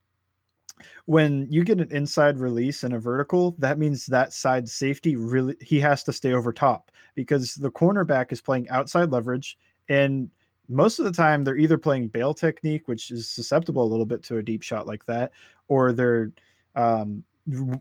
[1.05, 5.55] when you get an inside release and a vertical, that means that side safety really
[5.61, 9.57] he has to stay over top because the cornerback is playing outside leverage
[9.89, 10.31] and
[10.71, 14.23] most of the time they're either playing bail technique, which is susceptible a little bit
[14.25, 15.33] to a deep shot like that,
[15.69, 16.31] or they're
[16.77, 17.25] um,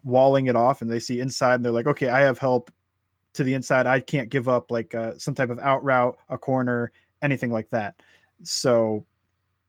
[0.04, 2.72] walling it off and they see inside and they're like, okay, I have help
[3.34, 3.86] to the inside.
[3.86, 7.70] I can't give up like uh, some type of out route, a corner, anything like
[7.70, 7.96] that.
[8.44, 9.06] So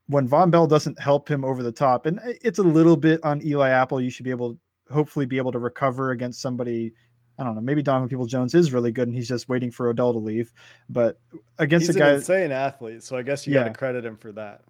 [0.07, 3.45] when Vonn Bell doesn't help him over the top, and it's a little bit on
[3.45, 4.59] Eli Apple, you should be able,
[4.91, 6.93] hopefully, be able to recover against somebody
[7.41, 7.61] I don't know.
[7.63, 10.53] Maybe Donovan Peoples Jones is really good, and he's just waiting for Odell to leave.
[10.91, 11.19] But
[11.59, 13.65] against he's a guy, he's an insane athlete, so I guess you Yeah.
[13.65, 14.63] got to credit him for that.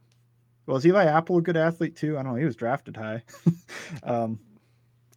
[0.67, 2.17] well, is Eli Apple a good athlete too?
[2.17, 2.39] I don't know.
[2.39, 3.23] He was drafted high.
[4.05, 4.39] um,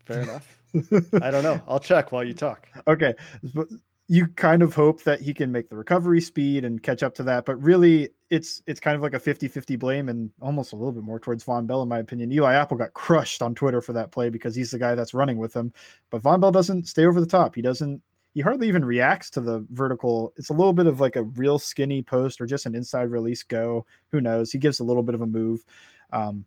[0.05, 0.57] Fair enough.
[1.21, 1.61] I don't know.
[1.67, 2.67] I'll check while you talk.
[2.87, 3.13] okay,
[3.53, 3.67] but
[4.07, 7.23] you kind of hope that he can make the recovery speed and catch up to
[7.23, 10.91] that, but really, it's it's kind of like a 50-50 blame and almost a little
[10.91, 12.31] bit more towards Vonn Bell, in my opinion.
[12.31, 15.37] Eli Apple got crushed on Twitter for that play because he's the guy that's running
[15.37, 15.71] with him,
[16.09, 17.53] but Vonn Bell doesn't stay over the top.
[17.53, 18.01] He doesn't.
[18.33, 20.33] He hardly even reacts to the vertical.
[20.35, 23.43] It's a little bit of like a real skinny post or just an inside release
[23.43, 23.85] go.
[24.11, 24.51] Who knows?
[24.51, 25.63] He gives a little bit of a move.
[26.11, 26.43] Um,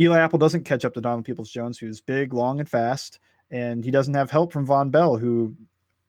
[0.00, 3.18] Eli Apple doesn't catch up to Donovan Peoples Jones, who's big, long, and fast,
[3.50, 5.54] and he doesn't have help from Vonn Bell, who,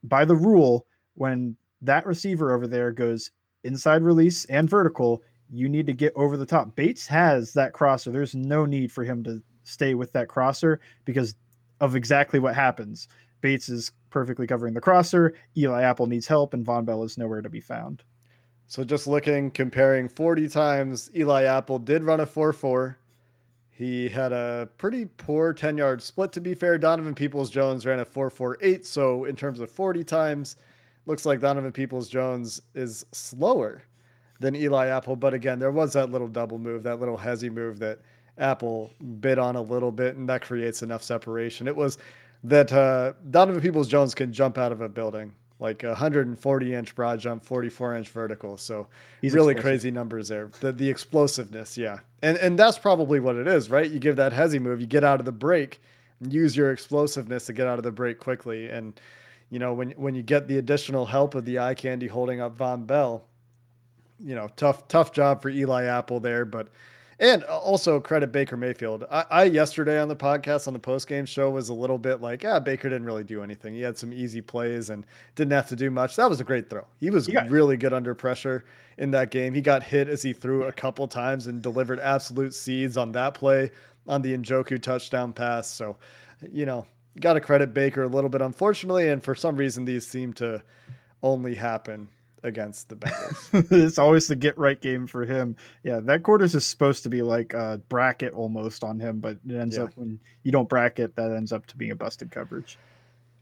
[0.03, 3.31] by the rule, when that receiver over there goes
[3.67, 6.75] inside release and vertical, you need to get over the top.
[6.75, 8.11] Bates has that crosser.
[8.11, 11.35] There's no need for him to stay with that crosser because
[11.79, 13.07] of exactly what happens.
[13.41, 15.35] Bates is perfectly covering the crosser.
[15.55, 18.03] Eli Apple needs help, and Vonn Bell is nowhere to be found.
[18.67, 22.97] So just looking, comparing 40 times, Eli Apple did run a 4 4.
[23.69, 26.77] He had a pretty poor 10 yard split, to be fair.
[26.77, 28.85] Donovan Peoples Jones ran a 4 4 8.
[28.85, 30.55] So, in terms of 40 times,
[31.07, 33.83] looks like Donovan Peoples Jones is slower
[34.39, 35.15] than Eli Apple.
[35.15, 37.99] But again, there was that little double move, that little hezzy move that
[38.37, 41.67] Apple bid on a little bit, and that creates enough separation.
[41.67, 41.97] It was
[42.43, 46.93] that uh, Donovan Peoples Jones can jump out of a building like a 140 inch
[46.95, 48.57] broad jump, 44 inch vertical.
[48.57, 48.87] So
[49.21, 49.63] He's really explosive.
[49.63, 50.51] crazy numbers there.
[50.59, 53.89] The the explosiveness, yeah, and and that's probably what it is, right?
[53.89, 55.81] You give that hezzy move, you get out of the break,
[56.19, 58.99] and use your explosiveness to get out of the break quickly, and
[59.49, 62.57] you know when when you get the additional help of the eye candy holding up
[62.57, 63.23] Vonn Bell,
[64.23, 66.67] you know tough tough job for Eli Apple there, but.
[67.19, 69.03] And also credit Baker Mayfield.
[69.09, 72.21] I, I yesterday on the podcast on the post game show was a little bit
[72.21, 73.73] like, yeah, Baker didn't really do anything.
[73.73, 76.15] He had some easy plays and didn't have to do much.
[76.15, 76.85] That was a great throw.
[76.99, 78.65] He was He got- really good under pressure
[78.99, 79.55] in that game.
[79.55, 83.33] He got hit as he threw a couple times and delivered absolute seeds on that
[83.33, 83.71] play
[84.07, 85.67] on the Njoku touchdown pass.
[85.67, 85.97] So,
[86.51, 86.85] you know,
[87.19, 89.09] got to credit Baker a little bit, unfortunately.
[89.09, 90.61] And for some reason, these seem to
[91.23, 92.07] only happen
[92.43, 93.71] against the Bengals.
[93.71, 95.55] it's always the get right game for him.
[95.83, 99.55] Yeah, that quarters is supposed to be like a bracket almost on him, but it
[99.55, 99.83] ends Yeah.
[99.83, 102.77] up when you don't bracket, that ends up to being a busted coverage.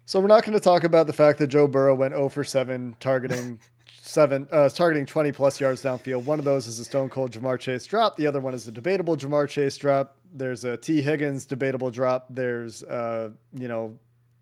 [0.05, 2.43] So we're not going to talk about the fact that Joe Burrow went 0 for
[2.43, 3.59] 7 targeting
[4.01, 6.23] seven uh targeting 20 plus yards downfield.
[6.25, 8.15] One of those is a stone cold Ja'Marr Chase drop.
[8.17, 10.15] The other one is a debatable Ja'Marr Chase drop.
[10.35, 12.27] There's a T Higgins debatable drop.
[12.29, 13.97] There's uh you know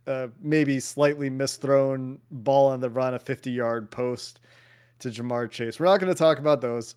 [0.08, 4.40] uh maybe slightly misthrown ball on the run a 50 yard post
[5.00, 5.80] to Ja'Marr Chase.
[5.80, 6.96] We're not going to talk about those.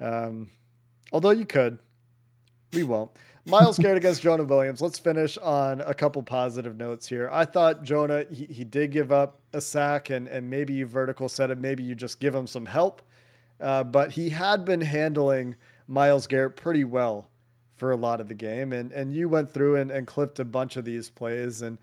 [0.00, 0.50] Um
[1.12, 1.78] although you could.
[2.72, 3.10] We won't.
[3.46, 4.82] Myles Garrett against Jonah Williams.
[4.82, 7.30] Let's finish on a couple positive notes here.
[7.32, 11.30] I thought Jonah, he, he did give up a sack and, and maybe you vertical
[11.30, 11.56] set it.
[11.56, 13.00] Maybe you just give him some help.
[13.58, 17.30] Uh, but he had been handling Myles Garrett pretty well
[17.78, 18.72] for a lot of the game.
[18.72, 21.62] And, and you went through and, and clipped a bunch of these plays.
[21.62, 21.78] And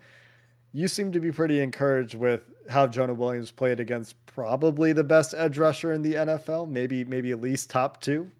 [0.72, 5.34] you seem to be pretty encouraged with how Jonah Williams played against probably the best
[5.36, 8.30] edge rusher in the NFL, maybe, maybe at least top two.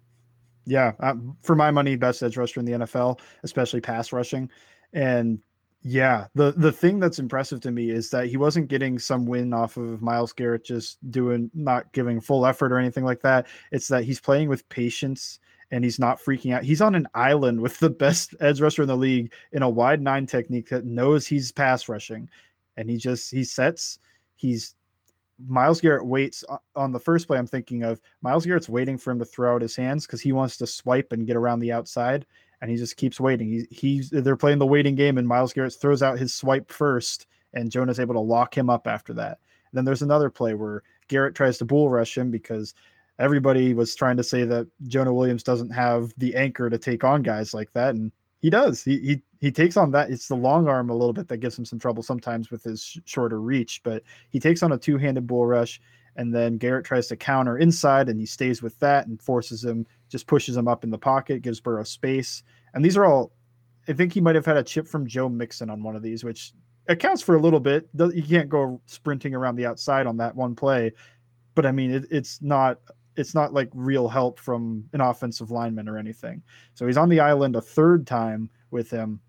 [0.65, 4.49] Yeah, uh, for my money, best edge rusher in the NFL, especially pass rushing.
[4.91, 5.39] And
[5.81, 9.53] yeah, the the thing that's impressive to me is that he wasn't getting some win
[9.53, 13.47] off of Myles Garrett just doing not giving full effort or anything like that.
[13.71, 15.39] It's that he's playing with patience
[15.71, 16.63] and he's not freaking out.
[16.63, 20.01] He's on an island with the best edge rusher in the league in a wide
[20.01, 22.29] nine technique that knows he's pass rushing,
[22.77, 23.99] and he just he sets.
[24.35, 24.75] He's
[25.45, 26.43] Myles Garrett waits
[26.75, 27.37] on the first play.
[27.37, 30.31] I'm thinking of Myles Garrett's waiting for him to throw out his hands because he
[30.31, 32.25] wants to swipe and get around the outside,
[32.61, 33.49] and he just keeps waiting.
[33.49, 37.27] He, he's they're playing the waiting game, and Myles Garrett throws out his swipe first,
[37.53, 39.39] and Jonah's able to lock him up after that.
[39.71, 42.73] And then there's another play where Garrett tries to bull rush him because
[43.19, 47.23] everybody was trying to say that Jonah Williams doesn't have the anchor to take on
[47.23, 48.83] guys like that, and he does.
[48.83, 50.09] He he he takes on that.
[50.09, 52.83] It's the long arm a little bit that gives him some trouble sometimes with his
[52.83, 55.81] sh- shorter reach, but he takes on a two handed bull rush,
[56.15, 59.85] and then Garrett tries to counter inside, and he stays with that and forces him,
[60.09, 63.31] just pushes him up in the pocket, gives Burrow space, and these are all.
[63.89, 66.21] I think he might have had a chip from Joe Mixon on one of these,
[66.21, 66.51] which
[66.89, 67.87] accounts for a little bit.
[67.97, 70.91] You can't go sprinting around the outside on that one play,
[71.55, 72.79] but I mean, it, it's not
[73.17, 76.41] it's not like real help from an offensive lineman or anything.
[76.75, 79.19] So he's on the island a third time with him.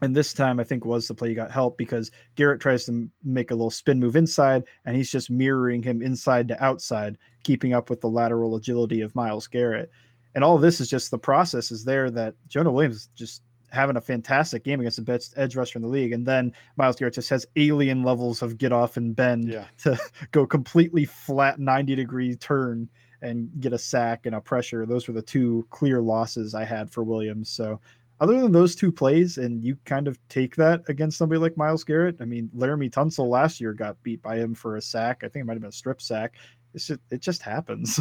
[0.00, 3.08] And this time, I think was the play he got help because Garrett tries to
[3.22, 7.72] make a little spin move inside, and he's just mirroring him inside to outside, keeping
[7.72, 9.90] up with the lateral agility of Myles Garrett.
[10.34, 14.00] And all this is just the process is there that Jonah Williams just having a
[14.00, 16.12] fantastic game against the best edge rusher in the league.
[16.12, 19.66] And then Myles Garrett just has alien levels of get off and bend Yeah.
[19.78, 19.98] to
[20.32, 22.88] go completely flat 90 degree turn
[23.22, 24.84] and get a sack and a pressure.
[24.84, 27.48] Those were the two clear losses I had for Williams.
[27.48, 27.80] So
[28.20, 31.82] other than those two plays, and you kind of take that against somebody like Myles
[31.82, 32.16] Garrett.
[32.20, 35.22] I mean, Laremy Tunsil last year got beat by him for a sack.
[35.24, 36.34] I think it might have been a strip sack.
[36.72, 37.98] It's just, it just happens.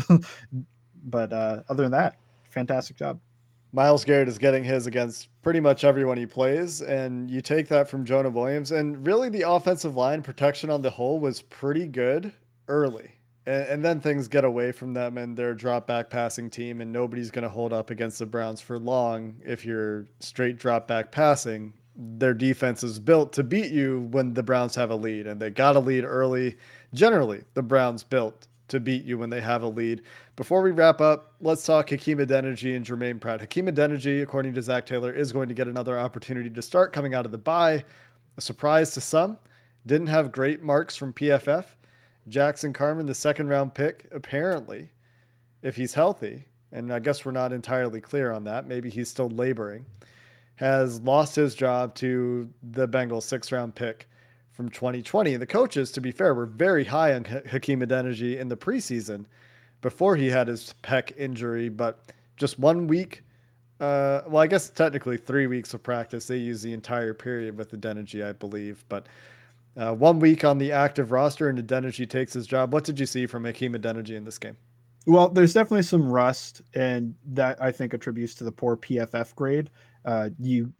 [1.06, 2.18] but uh, other than that,
[2.52, 3.20] fantastic job.
[3.74, 7.90] Myles Garrett is getting his against pretty much everyone he plays, and you take that
[7.90, 8.72] from Jonah Williams.
[8.72, 12.34] And really, the offensive line protection on the whole was pretty good
[12.68, 13.12] early.
[13.46, 16.82] And, and then things get away from them, and they're a drop back passing team,
[16.82, 20.88] and nobody's going to hold up against the Browns for long if you're straight drop
[20.88, 21.74] back passing.
[21.96, 25.50] Their defense is built to beat you when the Browns have a lead, and they
[25.50, 26.58] got a lead early.
[26.94, 30.02] Generally, the Browns built to beat you when they have a lead.
[30.38, 33.42] Before we wrap up, let's talk Hakeem Adeniji and Germaine Pratt.
[33.42, 37.14] Hakeem Adeniji, according to Zac Taylor, is going to get another opportunity to start coming
[37.14, 37.84] out of the bye.
[38.38, 39.38] A surprise to some.
[39.86, 41.66] Didn't have great marks from PFF.
[42.28, 44.90] Jackson Carman, the second round pick, apparently,
[45.62, 49.30] if he's healthy, and I guess we're not entirely clear on that, maybe he's still
[49.30, 49.86] laboring,
[50.56, 54.08] has lost his job to the Bengals six round pick
[54.52, 55.34] from 2020.
[55.34, 58.58] And the coaches, to be fair, were very high on Ha- Hakeem Adeniji in the
[58.58, 59.26] preseason
[59.82, 63.24] before he had his pec injury, but just one week.
[63.80, 66.28] Uh, well, I guess technically three weeks of practice.
[66.28, 68.86] They use the entire period with Adeniji, I believe.
[68.90, 69.08] But
[69.78, 72.74] uh, one week on the active roster, and Adeniji takes his job.
[72.74, 74.58] What did you see from Hakeem Adeniji in this game?
[75.08, 79.70] Well, there's definitely some rust, and that I think attributes to the poor PFF grade.
[80.06, 80.74] Uh, you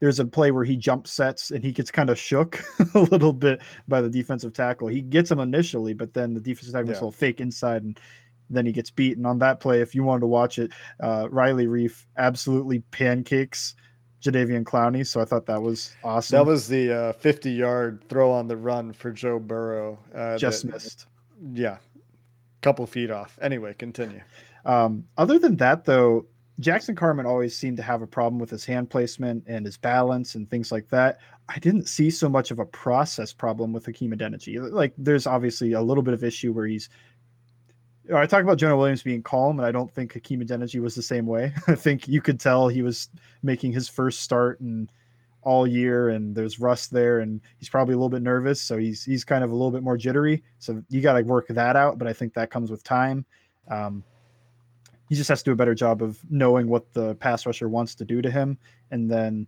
[0.00, 2.62] there's a play where he jump sets and he gets kind of shook
[2.94, 4.88] a little bit by the defensive tackle.
[4.88, 7.00] He gets him initially, but then the defensive tackle Yeah.
[7.00, 8.00] will fake inside and
[8.48, 9.80] then he gets beaten on that play.
[9.80, 13.74] If you wanted to watch it, uh, Riley Reiff absolutely pancakes
[14.22, 15.06] Jadeveon Clowney.
[15.06, 16.36] So I thought that was awesome.
[16.36, 19.98] That was the uh, 50 yard throw on the run for Joe Burrow.
[20.14, 21.06] Uh, just that- missed.
[21.52, 21.78] Yeah.
[22.62, 23.38] Couple feet off.
[23.40, 24.20] Anyway, continue.
[24.66, 26.26] Um, other than that, though,
[26.58, 30.34] Jackson Carman always seemed to have a problem with his hand placement and his balance
[30.34, 31.20] and things like that.
[31.48, 34.70] I didn't see so much of a process problem with Hakeem Adeniji.
[34.70, 36.88] Like, there's obviously a little bit of issue where he's.
[38.14, 41.02] I talk about Jonah Williams being calm, and I don't think Hakeem Adeniji was the
[41.02, 41.52] same way.
[41.68, 43.08] I think you could tell he was
[43.42, 44.90] making his first start and
[45.42, 49.04] all year, and there's rust there, and he's probably a little bit nervous, so he's
[49.04, 50.42] he's kind of a little bit more jittery.
[50.58, 53.24] So you got to work that out, but I think that comes with time.
[53.68, 54.04] Um,
[55.08, 57.94] he just has to do a better job of knowing what the pass rusher wants
[57.96, 58.58] to do to him.
[58.90, 59.46] And then,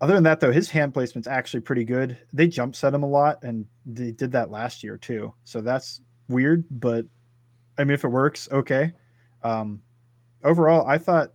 [0.00, 2.18] other than that, though, his hand placement's actually pretty good.
[2.32, 5.32] They jump set him a lot, and they did that last year too.
[5.44, 7.06] So that's weird, but
[7.78, 8.92] I mean, if it works, okay.
[9.42, 9.82] Um,
[10.42, 11.32] overall, I thought,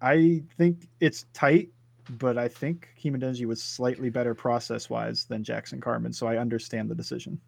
[0.00, 1.70] I think it's tight,
[2.10, 6.12] but I think Hakeem Adeniji was slightly better process wise than Jackson Carman.
[6.12, 7.40] So I understand the decision.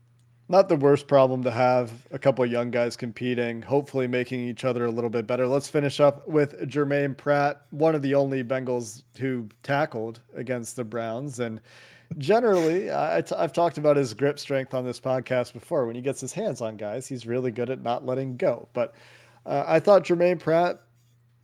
[0.48, 1.92] Not the worst problem to have.
[2.10, 5.46] A couple young guys competing, hopefully making each other a little bit better.
[5.46, 10.82] Let's finish up with Germaine Pratt, one of the only Bengals who tackled against the
[10.82, 11.38] Browns.
[11.38, 11.60] And
[12.18, 15.86] generally, I, t- I've talked about his grip strength on this podcast before.
[15.86, 18.68] When he gets his hands on guys, he's really good at not letting go.
[18.72, 18.94] But
[19.46, 20.80] uh, I thought Germaine Pratt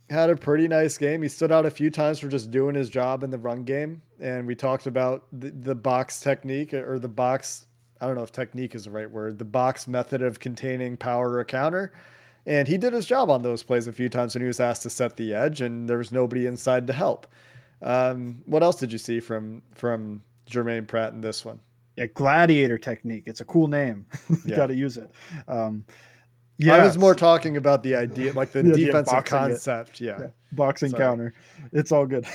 [0.09, 1.21] had a pretty nice game.
[1.21, 4.01] He stood out a few times for just doing his job in the run game.
[4.19, 7.67] And we talked about the, the box technique or the box
[7.99, 11.37] I don't know if technique is the right word, the box method of containing power
[11.37, 11.93] or counter.
[12.45, 14.83] And he did his job on those plays a few times when he was asked
[14.83, 17.27] to set the edge, and there was nobody inside to help.
[17.81, 21.59] Um, what else did you see from from Germaine Pratt in this one?
[21.95, 23.23] Yeah, gladiator technique.
[23.25, 24.05] It's a cool name.
[24.29, 24.55] you Yeah.
[24.55, 25.09] got to use it.
[25.47, 25.83] Um,
[26.59, 29.99] Yeah, I was more talking about the idea, like the defensive concept.
[30.01, 30.17] Yeah.
[30.19, 30.27] Yeah.
[30.53, 31.03] boxing Sorry.
[31.03, 31.33] counter.
[31.71, 32.25] It's all good.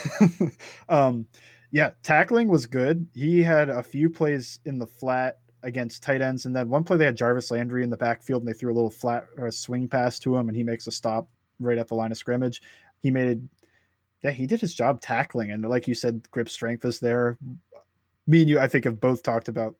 [0.89, 1.27] um,
[1.71, 3.07] yeah, tackling was good.
[3.15, 6.45] He had a few plays in the flat against tight ends.
[6.45, 8.75] And then one play they had Jarvis Landry in the backfield and they threw a
[8.75, 11.29] little flat or a swing pass to him and he makes a stop
[11.61, 12.63] right at the line of scrimmage.
[13.01, 13.39] He made it.
[14.23, 17.39] yeah, he did his job tackling and like you said, grip strength is there.
[18.27, 19.75] Me and you, I think, have both talked about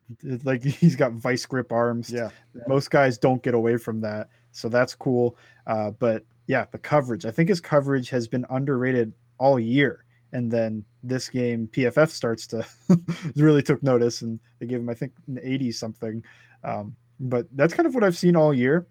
[0.45, 2.11] like he's got vice grip arms.
[2.11, 2.31] Yeah.
[2.67, 4.29] Most guys don't get away from that.
[4.51, 5.37] So that's cool.
[5.67, 7.25] Uh, but yeah, the coverage.
[7.25, 10.05] I think his coverage has been underrated all year.
[10.33, 12.67] And then this game, PFF starts to
[13.37, 16.25] really took notice and they gave him, I think, an 80 something.
[16.65, 18.87] Um, but that's kind of what I've seen all year.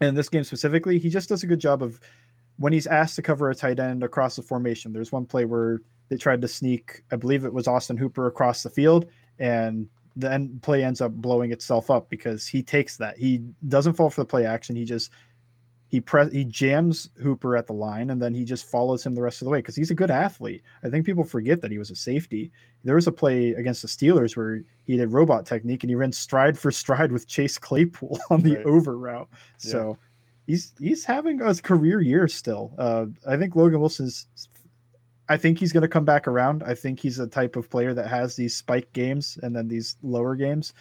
[0.00, 2.00] And this game specifically, he just does a good job of
[2.56, 4.92] when he's asked to cover a tight end across the formation.
[4.92, 8.62] There's one play where they tried to sneak, I believe it was Austin Hooper across
[8.62, 9.06] the field,
[9.38, 13.16] and the end play ends up blowing itself up because he takes that.
[13.16, 14.76] He doesn't fall for the play action.
[14.76, 15.10] He just
[15.92, 19.20] he press he jams Hooper at the line and then he just follows him the
[19.20, 20.62] rest of the way because he's a good athlete.
[20.82, 22.50] I think people forget that he was a safety.
[22.82, 26.10] There was a play against the Steelers where he did robot technique and he ran
[26.10, 28.66] stride for stride with Chase Claypool on the right.
[28.66, 29.28] over route.
[29.58, 30.06] So yeah.
[30.46, 32.72] he's he's having a career year still.
[32.78, 34.28] Uh, I think Logan Wilson's
[35.32, 36.62] I think he's going to come back around.
[36.62, 39.96] I think he's a type of player that has these spike games and then these
[40.02, 40.72] lower games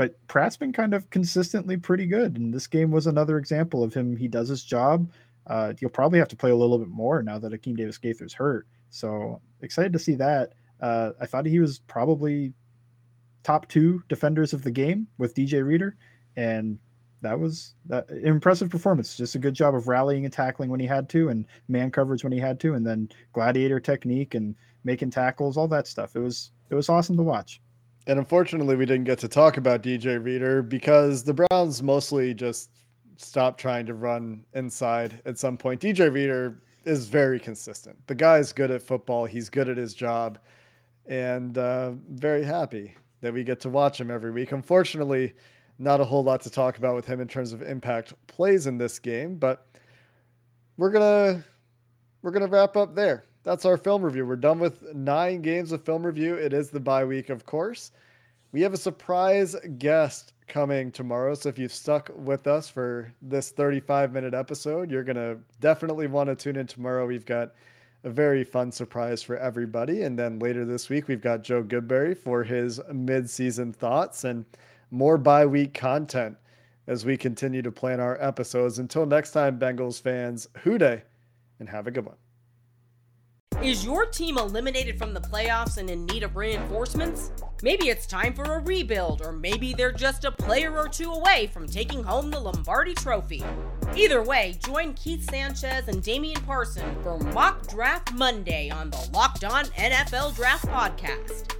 [0.00, 2.38] but Pratt's been kind of consistently pretty good.
[2.38, 4.16] And this game was another example of him.
[4.16, 5.12] He does his job.
[5.46, 8.32] Uh, you'll probably have to play a little bit more now that Akeem Davis Gaither's
[8.32, 8.66] hurt.
[8.88, 10.54] So excited to see that.
[10.80, 12.54] Uh, I thought he was probably
[13.42, 15.98] top two defenders of the game with DJ Reader.
[16.34, 16.78] And
[17.22, 19.16] that was that impressive performance.
[19.16, 22.24] Just a good job of rallying and tackling when he had to, and man coverage
[22.24, 24.54] when he had to, and then gladiator technique and
[24.84, 26.16] making tackles, all that stuff.
[26.16, 27.60] It was it was awesome to watch.
[28.06, 32.70] And unfortunately, we didn't get to talk about DJ Reader because the Browns mostly just
[33.18, 35.80] stopped trying to run inside at some point.
[35.80, 37.96] DJ Reader is very consistent.
[38.06, 40.38] The guy's good at football, he's good at his job,
[41.06, 44.52] and uh, very happy that we get to watch him every week.
[44.52, 45.34] Unfortunately,
[45.80, 48.78] not a whole lot to talk about with him in terms of impact plays in
[48.78, 49.66] this game, but
[50.76, 51.44] we're gonna
[52.22, 54.26] we're gonna wrap up there that's our film review.
[54.26, 56.34] We're done with nine games of film review.
[56.34, 57.92] It is the bye week, of course.
[58.52, 61.34] We have a surprise guest coming tomorrow.
[61.34, 66.08] So if you've stuck with us for this 35 minute episode, you're going to definitely
[66.08, 67.06] want to tune in tomorrow.
[67.06, 67.52] We've got
[68.02, 70.02] a very fun surprise for everybody.
[70.02, 74.44] And then later this week, we've got Joe Goodberry for his mid season thoughts and
[74.90, 76.36] more bye week content
[76.86, 78.78] as we continue to plan our episodes.
[78.78, 81.02] Until next time, Bengals fans, Who Dey,
[81.58, 82.16] and have a good one.
[83.62, 87.30] Is your team eliminated from the playoffs and in need of reinforcements?
[87.62, 91.50] Maybe it's time for a rebuild, or maybe they're just a player or two away
[91.52, 93.44] from taking home the Lombardi Trophy.
[93.94, 99.44] Either way, join Keith Sanchez and Damian Parson for Mock Draft Monday on the Locked
[99.44, 101.59] On NFL Draft Podcast.